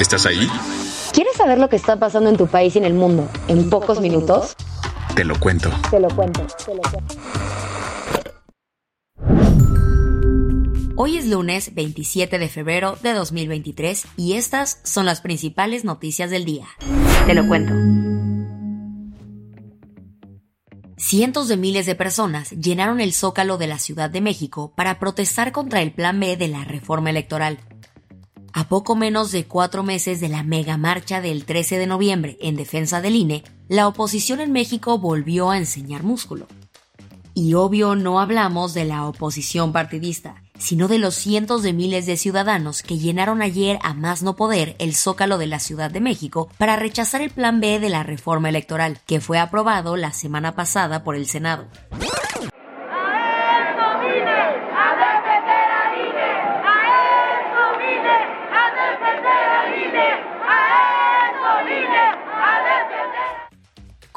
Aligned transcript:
¿Estás 0.00 0.26
ahí? 0.26 0.48
¿Quieres 1.12 1.34
saber 1.36 1.58
lo 1.58 1.68
que 1.68 1.74
está 1.74 1.98
pasando 1.98 2.30
en 2.30 2.36
tu 2.36 2.46
país 2.46 2.76
y 2.76 2.78
en 2.78 2.84
el 2.84 2.94
mundo 2.94 3.28
en 3.48 3.68
pocos 3.68 4.00
minutos? 4.00 4.54
Te 5.16 5.24
lo 5.24 5.38
cuento. 5.40 5.70
Te 5.90 5.98
lo 5.98 6.08
cuento. 6.08 6.46
Te 6.64 6.72
lo 6.72 6.82
cuento. 6.82 7.14
Hoy 10.94 11.16
es 11.16 11.26
lunes 11.26 11.74
27 11.74 12.38
de 12.38 12.48
febrero 12.48 12.96
de 13.02 13.12
2023 13.12 14.06
y 14.16 14.34
estas 14.34 14.78
son 14.84 15.04
las 15.04 15.20
principales 15.20 15.84
noticias 15.84 16.30
del 16.30 16.44
día. 16.44 16.66
Te 17.26 17.34
lo 17.34 17.48
cuento. 17.48 17.72
Cientos 20.96 21.48
de 21.48 21.56
miles 21.56 21.86
de 21.86 21.96
personas 21.96 22.52
llenaron 22.52 23.00
el 23.00 23.12
zócalo 23.12 23.58
de 23.58 23.66
la 23.66 23.78
Ciudad 23.78 24.10
de 24.10 24.20
México 24.20 24.72
para 24.76 25.00
protestar 25.00 25.50
contra 25.50 25.82
el 25.82 25.92
Plan 25.92 26.20
B 26.20 26.36
de 26.36 26.48
la 26.48 26.64
reforma 26.64 27.10
electoral. 27.10 27.58
A 28.58 28.64
poco 28.64 28.96
menos 28.96 29.30
de 29.30 29.44
cuatro 29.44 29.84
meses 29.84 30.18
de 30.18 30.28
la 30.28 30.42
mega 30.42 30.76
marcha 30.76 31.20
del 31.20 31.44
13 31.44 31.78
de 31.78 31.86
noviembre 31.86 32.36
en 32.40 32.56
defensa 32.56 33.00
del 33.00 33.14
INE, 33.14 33.44
la 33.68 33.86
oposición 33.86 34.40
en 34.40 34.50
México 34.50 34.98
volvió 34.98 35.50
a 35.50 35.58
enseñar 35.58 36.02
músculo. 36.02 36.48
Y 37.34 37.54
obvio 37.54 37.94
no 37.94 38.18
hablamos 38.18 38.74
de 38.74 38.84
la 38.84 39.06
oposición 39.06 39.72
partidista, 39.72 40.42
sino 40.58 40.88
de 40.88 40.98
los 40.98 41.14
cientos 41.14 41.62
de 41.62 41.72
miles 41.72 42.04
de 42.06 42.16
ciudadanos 42.16 42.82
que 42.82 42.98
llenaron 42.98 43.42
ayer 43.42 43.78
a 43.84 43.94
más 43.94 44.24
no 44.24 44.34
poder 44.34 44.74
el 44.80 44.96
zócalo 44.96 45.38
de 45.38 45.46
la 45.46 45.60
Ciudad 45.60 45.92
de 45.92 46.00
México 46.00 46.48
para 46.58 46.74
rechazar 46.74 47.20
el 47.20 47.30
plan 47.30 47.60
B 47.60 47.78
de 47.78 47.90
la 47.90 48.02
reforma 48.02 48.48
electoral, 48.48 48.98
que 49.06 49.20
fue 49.20 49.38
aprobado 49.38 49.96
la 49.96 50.12
semana 50.12 50.56
pasada 50.56 51.04
por 51.04 51.14
el 51.14 51.28
Senado. 51.28 51.68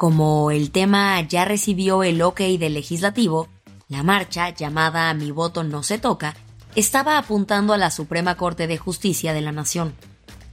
Como 0.02 0.50
el 0.50 0.72
tema 0.72 1.20
ya 1.20 1.44
recibió 1.44 2.02
el 2.02 2.22
ok 2.22 2.40
del 2.58 2.74
legislativo, 2.74 3.46
la 3.86 4.02
marcha, 4.02 4.50
llamada 4.50 5.14
Mi 5.14 5.30
voto 5.30 5.62
no 5.62 5.84
se 5.84 5.96
toca, 5.96 6.34
estaba 6.74 7.18
apuntando 7.18 7.72
a 7.72 7.78
la 7.78 7.92
Suprema 7.92 8.36
Corte 8.36 8.66
de 8.66 8.78
Justicia 8.78 9.32
de 9.32 9.42
la 9.42 9.52
Nación. 9.52 9.94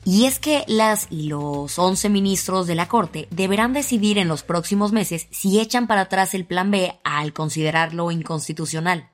Y 0.06 0.26
es 0.26 0.38
que 0.38 0.66
las 0.68 1.08
y 1.10 1.24
los 1.30 1.80
11 1.80 2.10
ministros 2.10 2.68
de 2.68 2.76
la 2.76 2.88
Corte 2.88 3.28
deberán 3.32 3.74
decidir 3.74 4.20
en 4.20 4.28
los 4.28 4.44
próximos 4.44 4.92
meses 4.92 5.26
si 5.32 5.60
echan 5.60 5.88
para 5.88 6.02
atrás 6.02 6.36
el 6.36 6.46
Plan 6.46 6.70
B 6.70 7.00
al 7.04 7.34
considerarlo 7.34 8.12
inconstitucional. 8.12 9.10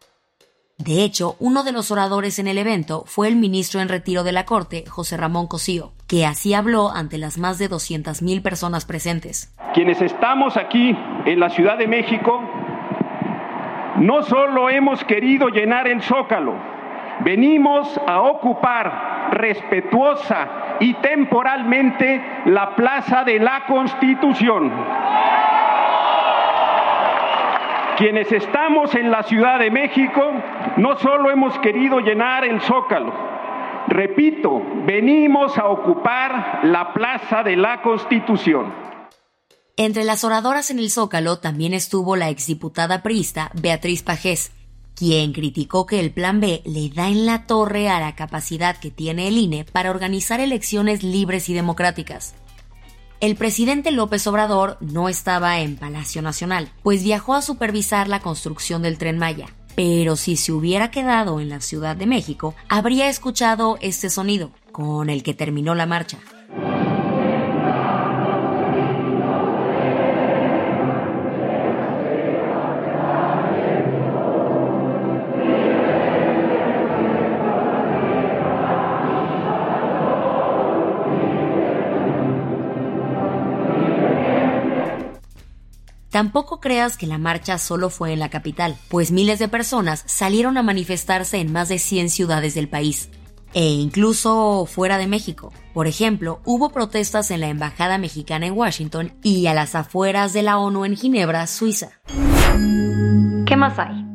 De 0.78 1.04
hecho, 1.04 1.38
uno 1.40 1.64
de 1.64 1.72
los 1.72 1.90
oradores 1.90 2.38
en 2.38 2.48
el 2.48 2.58
evento 2.58 3.04
fue 3.06 3.30
el 3.30 3.38
ministro 3.38 3.80
en 3.80 3.88
retiro 3.88 4.24
de 4.26 4.34
la 4.34 4.44
Corte, 4.44 4.84
José 4.88 5.16
Ramón 5.16 5.48
Cosío, 5.48 5.94
que 6.06 6.26
así 6.26 6.54
habló 6.54 6.92
ante 6.92 7.18
las 7.18 7.38
más 7.38 7.58
de 7.58 7.70
200.000 7.70 8.42
personas 8.42 8.84
presentes. 8.86 9.56
Quienes 9.74 10.02
estamos 10.02 10.58
aquí 10.58 10.94
en 11.26 11.40
la 11.40 11.50
Ciudad 11.50 11.78
de 11.78 11.88
México, 11.88 12.42
no 13.96 14.22
solo 14.24 14.70
hemos 14.70 15.02
querido 15.06 15.48
llenar 15.48 15.88
el 15.88 16.02
zócalo, 16.04 16.56
venimos 17.22 17.98
a 18.06 18.22
ocupar 18.22 19.30
respetuosa 19.32 20.78
y 20.82 20.94
temporalmente 20.96 22.22
la 22.48 22.76
Plaza 22.76 23.24
de 23.24 23.40
la 23.40 23.66
Constitución. 23.66 24.74
Quienes 27.98 28.30
estamos 28.32 28.94
en 28.94 29.10
la 29.10 29.24
Ciudad 29.24 29.58
de 29.58 29.72
México, 29.72 30.22
no 30.76 30.98
solo 31.00 31.32
hemos 31.32 31.58
querido 31.60 32.00
llenar 32.00 32.44
el 32.44 32.60
zócalo, 32.60 33.14
repito, 33.88 34.62
venimos 34.86 35.58
a 35.58 35.68
ocupar 35.68 36.60
la 36.64 36.94
Plaza 36.94 37.42
de 37.42 37.56
la 37.56 37.82
Constitución. 37.82 38.74
Entre 39.78 40.04
las 40.04 40.26
oradoras 40.26 40.72
en 40.72 40.80
el 40.80 40.90
Zócalo 40.90 41.40
también 41.40 41.74
estuvo 41.74 42.18
la 42.18 42.30
exdiputada 42.30 43.02
priista 43.02 43.52
Beatriz 43.62 44.04
Pajés, 44.04 44.52
quien 44.94 45.32
criticó 45.32 45.86
que 45.86 46.02
el 46.02 46.12
Plan 46.12 46.42
B 46.42 46.62
le 46.66 46.90
da 46.90 47.08
en 47.08 47.26
la 47.26 47.46
torre 47.46 47.88
a 47.90 48.02
la 48.02 48.16
capacidad 48.16 48.78
que 48.78 48.92
tiene 48.92 49.30
el 49.30 49.38
INE 49.38 49.66
para 49.72 49.92
organizar 49.92 50.42
elecciones 50.42 51.02
libres 51.02 51.48
y 51.48 51.54
democráticas. 51.54 52.36
El 53.22 53.36
presidente 53.36 53.92
López 53.92 54.28
Obrador 54.28 54.78
no 54.82 55.08
estaba 55.08 55.60
en 55.60 55.78
Palacio 55.78 56.22
Nacional, 56.22 56.70
pues 56.84 57.04
viajó 57.04 57.34
a 57.34 57.42
supervisar 57.42 58.08
la 58.10 58.20
construcción 58.20 58.82
del 58.82 58.98
tren 58.98 59.18
Maya. 59.18 59.48
Pero 59.76 60.16
si 60.16 60.36
se 60.36 60.52
hubiera 60.52 60.92
quedado 60.92 61.40
en 61.40 61.50
la 61.50 61.62
Ciudad 61.62 61.96
de 61.96 62.06
México, 62.06 62.56
habría 62.70 63.10
escuchado 63.10 63.78
este 63.82 64.10
sonido, 64.10 64.52
con 64.72 65.10
el 65.10 65.24
que 65.24 65.34
terminó 65.34 65.76
la 65.76 65.86
marcha. 65.86 66.20
Tampoco 86.16 86.62
creas 86.62 86.96
que 86.96 87.08
la 87.08 87.18
marcha 87.18 87.58
solo 87.58 87.90
fue 87.90 88.14
en 88.14 88.20
la 88.20 88.30
capital, 88.30 88.78
pues 88.88 89.12
miles 89.12 89.38
de 89.38 89.50
personas 89.50 90.02
salieron 90.06 90.58
a 90.58 90.64
manifestarse 90.64 91.42
en 91.42 91.52
más 91.52 91.68
de 91.68 91.78
100 91.78 92.10
ciudades 92.10 92.56
del 92.56 92.70
país, 92.70 93.10
e 93.54 93.66
incluso 93.66 94.66
fuera 94.66 94.98
de 94.98 95.08
México. 95.08 95.52
Por 95.74 95.88
ejemplo, 95.88 96.40
hubo 96.46 96.70
protestas 96.70 97.32
en 97.32 97.42
la 97.42 97.50
Embajada 97.50 97.98
Mexicana 97.98 98.46
en 98.46 98.54
Washington 98.54 99.14
y 99.24 99.48
a 99.48 99.54
las 99.54 99.76
afueras 99.76 100.32
de 100.32 100.44
la 100.44 100.58
ONU 100.58 100.86
en 100.86 100.96
Ginebra, 100.96 101.48
Suiza. 101.48 102.00
¿Qué 103.46 103.58
más 103.58 103.78
hay? 103.78 104.06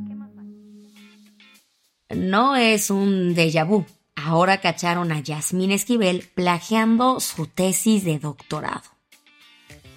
No 2.16 2.56
es 2.56 2.89
un 2.89 3.34
déjà 3.34 3.66
vu. 3.66 3.84
Ahora 4.16 4.62
cacharon 4.62 5.12
a 5.12 5.21
Yasmín 5.21 5.71
Esquivel 5.71 6.31
plagiando 6.34 7.21
su 7.21 7.47
tesis 7.47 8.06
de 8.06 8.19
doctorado. 8.19 9.00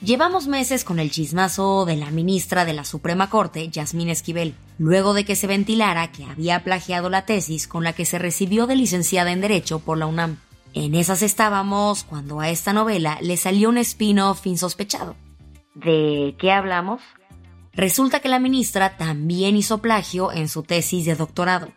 Llevamos 0.04 0.48
meses 0.48 0.84
con 0.84 1.00
el 1.00 1.12
chismazo 1.12 1.86
de 1.86 1.96
la 1.96 2.12
ministra 2.12 2.66
de 2.66 2.74
la 2.74 2.84
Suprema 2.84 3.30
Corte, 3.30 3.70
Yasmín 3.70 4.10
Esquivel, 4.10 4.54
luego 4.78 5.14
de 5.14 5.24
que 5.24 5.38
se 5.38 5.48
ventilara 5.48 6.12
que 6.12 6.26
había 6.26 6.62
plagiado 6.62 7.10
la 7.10 7.26
tesis 7.26 7.70
con 7.70 7.86
la 7.86 7.94
que 7.94 8.04
se 8.04 8.20
recibió 8.20 8.68
de 8.68 8.76
licenciada 8.76 9.32
en 9.32 9.40
Derecho 9.40 9.80
por 9.80 9.98
la 9.98 10.06
UNAM. 10.06 10.40
En 10.74 10.94
esas 10.94 11.22
estábamos 11.22 12.04
cuando 12.04 12.42
a 12.42 12.50
esta 12.50 12.74
novela 12.74 13.18
le 13.22 13.38
salió 13.38 13.70
un 13.70 13.78
spin-off 13.78 14.46
insospechado. 14.46 15.16
¿De 15.74 16.36
qué 16.38 16.52
hablamos? 16.52 17.02
Resulta 17.72 18.20
que 18.20 18.28
la 18.28 18.40
ministra 18.40 18.98
también 18.98 19.56
hizo 19.56 19.78
plagio 19.78 20.34
en 20.34 20.50
su 20.50 20.64
tesis 20.64 21.06
de 21.06 21.16
doctorado. 21.16 21.70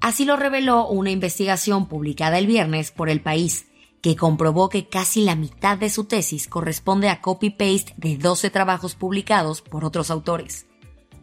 Así 0.00 0.24
lo 0.24 0.34
reveló 0.34 0.88
una 0.88 1.12
investigación 1.12 1.86
publicada 1.86 2.36
el 2.36 2.48
viernes 2.48 2.90
por 2.90 3.08
El 3.08 3.20
País, 3.20 3.66
que 4.04 4.16
comprobó 4.16 4.68
que 4.68 4.86
casi 4.86 5.24
la 5.24 5.34
mitad 5.34 5.78
de 5.78 5.88
su 5.88 6.04
tesis 6.04 6.46
corresponde 6.46 7.08
a 7.08 7.22
copy-paste 7.22 7.94
de 7.96 8.18
12 8.18 8.50
trabajos 8.50 8.94
publicados 8.94 9.62
por 9.62 9.82
otros 9.82 10.10
autores. 10.10 10.66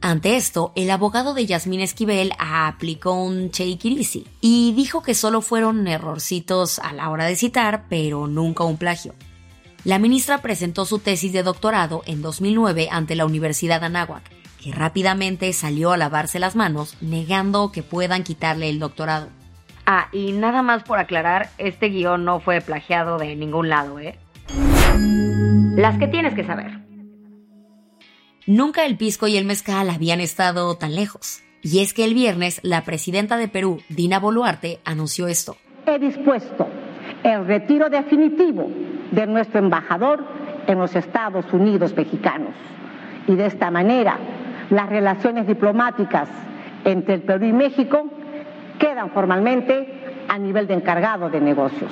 Ante 0.02 0.36
esto, 0.36 0.72
el 0.76 0.90
abogado 0.90 1.36
de 1.36 1.46
Yasmín 1.46 1.82
Esquivel 1.82 2.34
aplicó 2.40 3.14
un 3.14 3.50
shake 3.50 3.86
it 3.86 4.28
y 4.42 4.74
dijo 4.74 5.04
que 5.04 5.14
solo 5.14 5.44
fueron 5.44 5.88
errorcitos 5.88 6.80
a 6.80 6.92
la 6.92 7.12
hora 7.12 7.26
de 7.26 7.36
citar, 7.36 7.86
pero 7.88 8.26
nunca 8.26 8.64
un 8.64 8.78
plagio. 8.78 9.14
La 9.84 10.00
ministra 10.00 10.42
presentó 10.42 10.86
su 10.86 10.98
tesis 10.98 11.34
de 11.34 11.44
doctorado 11.44 12.02
en 12.08 12.24
2009 12.24 12.90
ante 12.92 13.14
la 13.14 13.28
Universidad 13.28 13.84
Anáhuac, 13.84 14.24
que 14.60 14.72
rápidamente 14.72 15.54
salió 15.54 15.92
a 15.92 15.98
lavarse 15.98 16.40
las 16.40 16.56
manos, 16.56 16.98
negando 17.00 17.72
que 17.72 17.84
puedan 17.84 18.24
quitarle 18.24 18.70
el 18.70 18.80
doctorado. 18.80 19.28
Ah, 19.86 20.08
y 20.12 20.32
nada 20.32 20.62
más 20.62 20.84
por 20.84 21.00
aclarar, 21.00 21.50
este 21.58 21.90
guion 21.90 22.24
no 22.24 22.40
fue 22.40 22.62
plagiado 22.62 23.18
de 23.18 23.36
ningún 23.36 23.70
lado, 23.70 24.00
¿eh? 24.00 24.16
Las 25.76 25.98
que 25.98 26.08
tienes 26.08 26.34
que 26.34 26.44
saber. 26.44 26.80
Nunca 28.48 28.86
el 28.86 28.98
pisco 28.98 29.28
y 29.28 29.38
el 29.38 29.46
mezcal 29.46 29.90
habían 29.90 30.20
estado 30.20 30.76
tan 30.76 30.96
lejos. 30.96 31.42
Y 31.64 31.80
es 31.80 31.94
que 31.94 32.04
el 32.04 32.14
viernes 32.14 32.60
la 32.64 32.84
presidenta 32.84 33.38
de 33.38 33.48
Perú, 33.48 33.82
Dina 33.90 34.20
Boluarte, 34.20 34.80
anunció 34.84 35.28
esto. 35.28 35.58
He 35.86 36.00
dispuesto 36.00 36.68
el 37.24 37.46
retiro 37.46 37.90
definitivo 37.90 38.70
de 39.12 39.28
nuestro 39.28 39.60
embajador 39.60 40.26
en 40.68 40.80
los 40.80 40.96
Estados 40.96 41.46
Unidos 41.54 41.96
mexicanos. 41.96 42.54
Y 43.28 43.36
de 43.36 43.46
esta 43.46 43.70
manera, 43.70 44.18
las 44.70 44.90
relaciones 44.90 45.48
diplomáticas 45.48 46.30
entre 46.84 47.16
el 47.16 47.22
Perú 47.22 47.46
y 47.46 47.54
México 47.54 48.10
quedan 48.82 49.12
formalmente 49.12 50.26
a 50.28 50.38
nivel 50.40 50.68
de 50.68 50.74
encargado 50.74 51.30
de 51.30 51.40
negocios. 51.40 51.92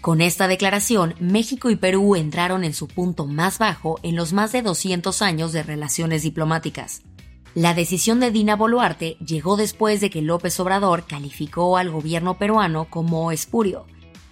Con 0.00 0.20
esta 0.20 0.48
declaración, 0.48 1.14
México 1.20 1.70
y 1.70 1.76
Perú 1.76 2.16
entraron 2.16 2.64
en 2.64 2.74
su 2.74 2.88
punto 2.88 3.26
más 3.26 3.58
bajo 3.58 3.98
en 4.02 4.16
los 4.16 4.32
más 4.32 4.52
de 4.52 4.62
200 4.62 5.22
años 5.22 5.52
de 5.52 5.62
relaciones 5.62 6.22
diplomáticas. 6.22 7.02
La 7.54 7.74
decisión 7.74 8.20
de 8.20 8.30
Dina 8.30 8.56
Boluarte 8.56 9.16
llegó 9.24 9.56
después 9.56 10.00
de 10.00 10.10
que 10.10 10.22
López 10.22 10.58
Obrador 10.60 11.04
calificó 11.06 11.76
al 11.76 11.90
gobierno 11.90 12.38
peruano 12.38 12.86
como 12.90 13.32
espurio, 13.32 13.86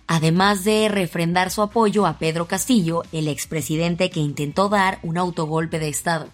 además 0.06 0.64
de 0.64 0.88
refrendar 0.88 1.50
su 1.50 1.62
apoyo 1.62 2.06
a 2.06 2.18
Pedro 2.18 2.46
Castillo, 2.46 3.02
el 3.12 3.28
expresidente 3.28 4.10
que 4.10 4.20
intentó 4.20 4.68
dar 4.68 4.98
un 5.02 5.18
autogolpe 5.18 5.78
de 5.78 5.88
Estado. 5.88 6.28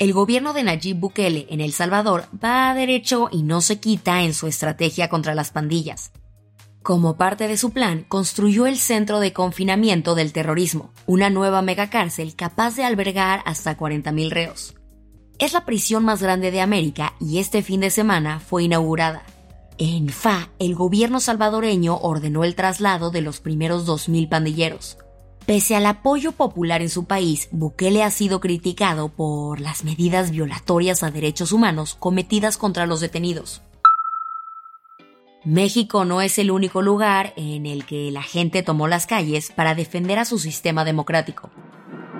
El 0.00 0.14
gobierno 0.14 0.54
de 0.54 0.62
Nayib 0.62 0.96
Bukele 0.96 1.46
en 1.50 1.60
El 1.60 1.74
Salvador 1.74 2.24
va 2.42 2.70
a 2.70 2.74
derecho 2.74 3.28
y 3.30 3.42
no 3.42 3.60
se 3.60 3.80
quita 3.80 4.22
en 4.22 4.32
su 4.32 4.46
estrategia 4.46 5.10
contra 5.10 5.34
las 5.34 5.50
pandillas. 5.50 6.10
Como 6.82 7.18
parte 7.18 7.48
de 7.48 7.58
su 7.58 7.72
plan, 7.72 8.06
construyó 8.08 8.66
el 8.66 8.78
Centro 8.78 9.20
de 9.20 9.34
Confinamiento 9.34 10.14
del 10.14 10.32
Terrorismo, 10.32 10.94
una 11.04 11.28
nueva 11.28 11.60
megacárcel 11.60 12.34
capaz 12.34 12.76
de 12.76 12.84
albergar 12.84 13.42
hasta 13.44 13.76
40.000 13.76 14.30
reos. 14.30 14.74
Es 15.38 15.52
la 15.52 15.66
prisión 15.66 16.02
más 16.02 16.22
grande 16.22 16.50
de 16.50 16.62
América 16.62 17.12
y 17.20 17.36
este 17.36 17.60
fin 17.60 17.80
de 17.80 17.90
semana 17.90 18.40
fue 18.40 18.64
inaugurada. 18.64 19.22
En 19.76 20.08
FA, 20.08 20.48
el 20.58 20.74
gobierno 20.76 21.20
salvadoreño 21.20 21.98
ordenó 21.98 22.44
el 22.44 22.54
traslado 22.54 23.10
de 23.10 23.20
los 23.20 23.40
primeros 23.40 23.86
2.000 23.86 24.30
pandilleros. 24.30 24.96
Pese 25.46 25.74
al 25.74 25.86
apoyo 25.86 26.32
popular 26.32 26.80
en 26.80 26.90
su 26.90 27.06
país, 27.06 27.48
Bukele 27.50 28.04
ha 28.04 28.10
sido 28.10 28.40
criticado 28.40 29.08
por 29.08 29.60
las 29.60 29.84
medidas 29.84 30.30
violatorias 30.30 31.02
a 31.02 31.10
derechos 31.10 31.52
humanos 31.52 31.96
cometidas 31.98 32.56
contra 32.56 32.86
los 32.86 33.00
detenidos. 33.00 33.62
México 35.44 36.04
no 36.04 36.20
es 36.20 36.38
el 36.38 36.50
único 36.50 36.82
lugar 36.82 37.32
en 37.36 37.64
el 37.64 37.86
que 37.86 38.10
la 38.10 38.22
gente 38.22 38.62
tomó 38.62 38.88
las 38.88 39.06
calles 39.06 39.50
para 39.50 39.74
defender 39.74 40.18
a 40.18 40.26
su 40.26 40.38
sistema 40.38 40.84
democrático. 40.84 41.50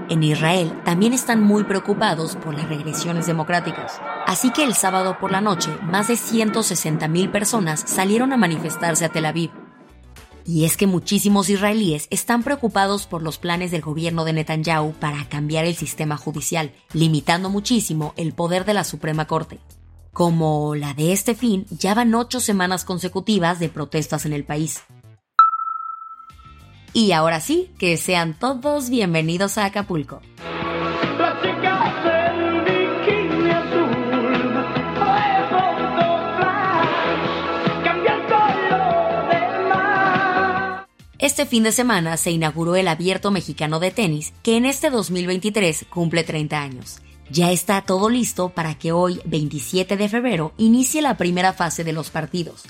En 0.08 0.24
Israel 0.24 0.72
también 0.84 1.12
están 1.12 1.40
muy 1.40 1.62
preocupados 1.62 2.34
por 2.34 2.54
las 2.54 2.68
regresiones 2.68 3.26
democráticas. 3.26 4.00
Así 4.26 4.50
que 4.50 4.64
el 4.64 4.74
sábado 4.74 5.18
por 5.20 5.30
la 5.30 5.40
noche, 5.40 5.70
más 5.82 6.08
de 6.08 6.14
160.000 6.14 7.30
personas 7.30 7.84
salieron 7.86 8.32
a 8.32 8.36
manifestarse 8.36 9.04
a 9.04 9.10
Tel 9.10 9.26
Aviv. 9.26 9.50
Y 10.46 10.64
es 10.64 10.76
que 10.76 10.86
muchísimos 10.86 11.48
israelíes 11.48 12.06
están 12.10 12.42
preocupados 12.42 13.06
por 13.06 13.22
los 13.22 13.38
planes 13.38 13.70
del 13.70 13.82
gobierno 13.82 14.24
de 14.24 14.32
Netanyahu 14.32 14.92
para 14.94 15.28
cambiar 15.28 15.64
el 15.64 15.76
sistema 15.76 16.16
judicial, 16.16 16.72
limitando 16.92 17.50
muchísimo 17.50 18.14
el 18.16 18.32
poder 18.32 18.64
de 18.64 18.74
la 18.74 18.84
Suprema 18.84 19.26
Corte. 19.26 19.60
Como 20.12 20.74
la 20.74 20.94
de 20.94 21.12
este 21.12 21.34
fin, 21.34 21.66
ya 21.70 21.94
van 21.94 22.14
ocho 22.14 22.40
semanas 22.40 22.84
consecutivas 22.84 23.60
de 23.60 23.68
protestas 23.68 24.26
en 24.26 24.32
el 24.32 24.44
país. 24.44 24.82
Y 26.92 27.12
ahora 27.12 27.40
sí, 27.40 27.70
que 27.78 27.96
sean 27.96 28.36
todos 28.36 28.90
bienvenidos 28.90 29.58
a 29.58 29.66
Acapulco. 29.66 30.20
Este 41.20 41.44
fin 41.44 41.64
de 41.64 41.70
semana 41.70 42.16
se 42.16 42.30
inauguró 42.30 42.76
el 42.76 42.88
Abierto 42.88 43.30
Mexicano 43.30 43.78
de 43.78 43.90
Tenis, 43.90 44.32
que 44.42 44.56
en 44.56 44.64
este 44.64 44.88
2023 44.88 45.84
cumple 45.90 46.24
30 46.24 46.58
años. 46.58 47.02
Ya 47.30 47.50
está 47.52 47.82
todo 47.82 48.08
listo 48.08 48.48
para 48.48 48.74
que 48.76 48.92
hoy, 48.92 49.20
27 49.26 49.98
de 49.98 50.08
febrero, 50.08 50.54
inicie 50.56 51.02
la 51.02 51.18
primera 51.18 51.52
fase 51.52 51.84
de 51.84 51.92
los 51.92 52.08
partidos. 52.08 52.64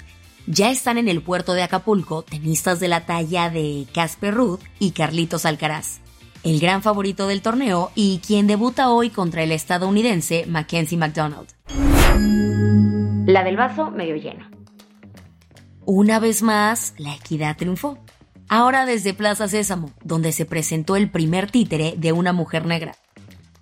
Ya 0.49 0.69
están 0.71 0.99
en 0.99 1.07
el 1.07 1.23
puerto 1.23 1.53
de 1.53 1.63
Acapulco 1.63 2.23
tenistas 2.23 2.81
de 2.81 2.89
la 2.89 3.07
talla 3.07 3.51
de 3.51 3.87
Casper 3.95 4.35
Ruth 4.35 4.61
y 4.81 4.91
Carlitos 4.91 5.47
Alcaraz, 5.47 6.01
el 6.43 6.59
gran 6.59 6.83
favorito 6.83 7.29
del 7.29 7.43
torneo 7.43 7.93
y 7.95 8.19
quien 8.27 8.49
debuta 8.49 8.91
hoy 8.91 9.11
contra 9.11 9.45
el 9.45 9.53
estadounidense 9.53 10.47
Mackenzie 10.49 10.99
McDonald. 10.99 11.47
La 13.27 13.45
del 13.45 13.57
vaso 13.57 13.93
medio 13.93 14.17
lleno. 14.17 14.51
Una 15.87 16.19
vez 16.19 16.43
más, 16.43 16.95
la 16.99 17.15
equidad 17.15 17.57
triunfó. 17.57 17.97
Ahora 18.53 18.85
desde 18.85 19.15
Plaza 19.15 19.47
Sésamo, 19.47 19.93
donde 20.03 20.33
se 20.33 20.45
presentó 20.45 20.97
el 20.97 21.09
primer 21.09 21.49
títere 21.49 21.95
de 21.97 22.11
una 22.11 22.33
mujer 22.33 22.67
negra. 22.67 22.97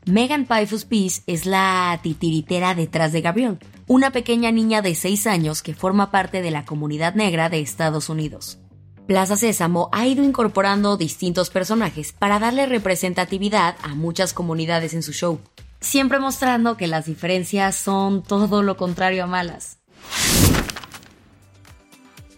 Megan 0.06 0.46
Pifus 0.46 0.86
Peace 0.86 1.20
es 1.26 1.44
la 1.44 2.00
titiritera 2.02 2.74
detrás 2.74 3.12
de 3.12 3.20
Gabriel, 3.20 3.58
una 3.86 4.12
pequeña 4.12 4.50
niña 4.50 4.80
de 4.80 4.94
6 4.94 5.26
años 5.26 5.60
que 5.60 5.74
forma 5.74 6.10
parte 6.10 6.40
de 6.40 6.50
la 6.50 6.64
comunidad 6.64 7.14
negra 7.14 7.50
de 7.50 7.60
Estados 7.60 8.08
Unidos. 8.08 8.60
Plaza 9.06 9.36
Sésamo 9.36 9.90
ha 9.92 10.06
ido 10.06 10.24
incorporando 10.24 10.96
distintos 10.96 11.50
personajes 11.50 12.14
para 12.14 12.38
darle 12.38 12.64
representatividad 12.64 13.76
a 13.82 13.94
muchas 13.94 14.32
comunidades 14.32 14.94
en 14.94 15.02
su 15.02 15.12
show, 15.12 15.38
siempre 15.80 16.18
mostrando 16.18 16.78
que 16.78 16.86
las 16.86 17.04
diferencias 17.04 17.76
son 17.76 18.22
todo 18.22 18.62
lo 18.62 18.78
contrario 18.78 19.24
a 19.24 19.26
malas. 19.26 19.77